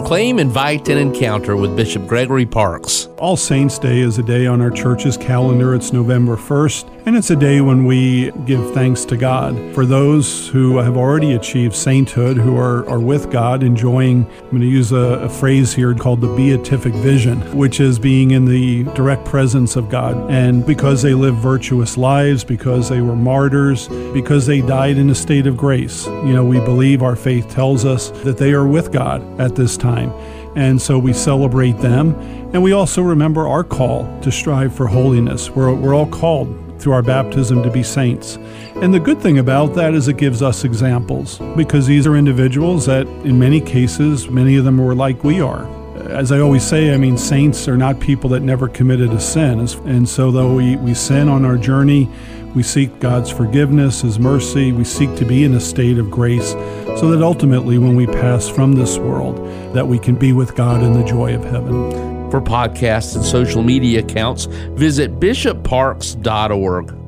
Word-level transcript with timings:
proclaim, 0.00 0.38
invite, 0.38 0.90
and 0.90 1.00
encounter 1.00 1.56
with 1.56 1.74
Bishop 1.74 2.06
Gregory 2.06 2.44
Parkes. 2.44 3.08
All 3.18 3.38
Saints' 3.38 3.78
Day 3.78 4.00
is 4.00 4.18
a 4.18 4.22
day 4.22 4.46
on 4.46 4.60
our 4.60 4.70
church's 4.70 5.16
calendar. 5.16 5.74
It's 5.74 5.90
November 5.90 6.36
1st, 6.36 7.06
and 7.06 7.16
it's 7.16 7.30
a 7.30 7.36
day 7.36 7.62
when 7.62 7.86
we 7.86 8.30
give 8.44 8.74
thanks 8.74 9.06
to 9.06 9.16
God. 9.16 9.56
For 9.74 9.86
those 9.86 10.48
who 10.48 10.76
have 10.76 10.98
already 10.98 11.32
achieved 11.32 11.74
sainthood, 11.74 12.36
who 12.36 12.58
are, 12.58 12.86
are 12.90 13.00
with 13.00 13.30
God, 13.30 13.62
enjoying, 13.62 14.26
I'm 14.42 14.50
going 14.50 14.60
to 14.60 14.66
use 14.66 14.92
a, 14.92 14.96
a 14.96 15.30
phrase 15.30 15.72
here 15.72 15.94
called 15.94 16.20
the 16.20 16.36
beatific 16.36 16.92
vision, 16.92 17.40
which 17.56 17.80
is 17.80 17.98
being 17.98 18.32
in 18.32 18.44
the 18.44 18.84
direct 18.92 19.24
presence 19.24 19.76
of 19.76 19.88
God. 19.88 20.30
And 20.30 20.66
because 20.66 21.00
they 21.00 21.14
live 21.14 21.36
virtuous 21.36 21.96
lives, 21.96 22.44
because 22.44 22.90
they 22.90 23.00
were 23.00 23.16
martyrs, 23.16 23.88
because 24.12 24.44
they 24.44 24.60
died 24.60 24.98
in 24.98 25.08
a 25.08 25.14
state 25.14 25.46
of 25.46 25.56
grace, 25.56 26.06
you 26.06 26.34
know, 26.34 26.44
we 26.44 26.60
believe 26.60 27.02
our 27.02 27.16
faith 27.16 27.48
tells 27.48 27.86
us 27.86 28.10
that 28.24 28.36
they 28.36 28.52
are 28.52 28.66
with 28.66 28.92
God 28.92 29.40
at 29.40 29.56
this 29.56 29.78
time. 29.78 30.12
And 30.56 30.80
so 30.80 30.98
we 30.98 31.12
celebrate 31.12 31.78
them. 31.78 32.14
And 32.52 32.62
we 32.62 32.72
also 32.72 33.02
remember 33.02 33.46
our 33.46 33.62
call 33.62 34.04
to 34.22 34.32
strive 34.32 34.74
for 34.74 34.86
holiness. 34.86 35.50
We're, 35.50 35.74
we're 35.74 35.94
all 35.94 36.08
called 36.08 36.80
through 36.80 36.94
our 36.94 37.02
baptism 37.02 37.62
to 37.62 37.70
be 37.70 37.82
saints. 37.82 38.36
And 38.76 38.92
the 38.92 39.00
good 39.00 39.20
thing 39.20 39.38
about 39.38 39.74
that 39.74 39.94
is 39.94 40.08
it 40.08 40.16
gives 40.16 40.42
us 40.42 40.64
examples 40.64 41.38
because 41.56 41.86
these 41.86 42.06
are 42.06 42.16
individuals 42.16 42.86
that, 42.86 43.06
in 43.24 43.38
many 43.38 43.60
cases, 43.60 44.28
many 44.28 44.56
of 44.56 44.64
them 44.64 44.78
were 44.78 44.94
like 44.94 45.22
we 45.24 45.40
are. 45.40 45.66
As 46.10 46.30
I 46.32 46.40
always 46.40 46.66
say, 46.66 46.94
I 46.94 46.96
mean, 46.96 47.16
saints 47.18 47.68
are 47.68 47.76
not 47.76 48.00
people 48.00 48.30
that 48.30 48.40
never 48.40 48.68
committed 48.68 49.12
a 49.12 49.20
sin. 49.20 49.60
And 49.84 50.08
so, 50.08 50.30
though 50.30 50.54
we, 50.54 50.76
we 50.76 50.94
sin 50.94 51.28
on 51.28 51.44
our 51.44 51.56
journey, 51.56 52.10
we 52.56 52.62
seek 52.62 52.98
God's 53.00 53.30
forgiveness, 53.30 54.00
His 54.00 54.18
mercy. 54.18 54.72
We 54.72 54.84
seek 54.84 55.14
to 55.16 55.26
be 55.26 55.44
in 55.44 55.52
a 55.52 55.60
state 55.60 55.98
of 55.98 56.10
grace 56.10 56.52
so 56.98 57.10
that 57.10 57.22
ultimately, 57.22 57.76
when 57.76 57.94
we 57.94 58.06
pass 58.06 58.48
from 58.48 58.72
this 58.72 58.96
world, 58.96 59.36
that 59.74 59.86
we 59.86 59.98
can 59.98 60.14
be 60.14 60.32
with 60.32 60.56
God 60.56 60.82
in 60.82 60.94
the 60.94 61.04
joy 61.04 61.34
of 61.34 61.44
heaven. 61.44 62.30
For 62.30 62.40
podcasts 62.40 63.14
and 63.14 63.22
social 63.22 63.62
media 63.62 64.00
accounts, 64.00 64.46
visit 64.46 65.20
bishopparkes.org. 65.20 67.05